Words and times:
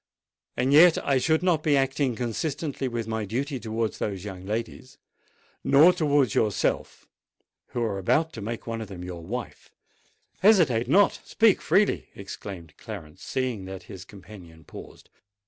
And 0.57 0.73
yet 0.73 0.97
I 1.07 1.19
should 1.19 1.43
not 1.43 1.61
be 1.61 1.77
acting 1.77 2.15
consistently 2.15 2.87
with 2.87 3.07
my 3.07 3.23
duty 3.23 3.59
towards 3.59 3.99
those 3.99 4.23
young 4.25 4.47
ladies—no, 4.47 5.79
nor 5.79 5.93
towards 5.93 6.33
yourself 6.33 7.07
who 7.67 7.83
are 7.83 7.99
about 7.99 8.33
to 8.33 8.41
make 8.41 8.65
one 8.65 8.81
of 8.81 8.87
them 8.87 9.03
your 9.03 9.23
wife——" 9.23 9.69
"Hesitate 10.39 10.87
not: 10.87 11.19
speak 11.23 11.61
freely!" 11.61 12.09
exclaimed 12.15 12.73
Clarence, 12.77 13.21
seeing 13.21 13.65
that 13.65 13.83
his 13.83 14.03
companion 14.03 14.63
paused. 14.63 15.11